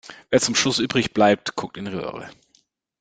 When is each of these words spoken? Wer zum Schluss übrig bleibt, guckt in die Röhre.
Wer 0.31 0.41
zum 0.41 0.55
Schluss 0.55 0.79
übrig 0.79 1.13
bleibt, 1.13 1.55
guckt 1.55 1.77
in 1.77 1.85
die 1.85 1.91
Röhre. 1.91 2.27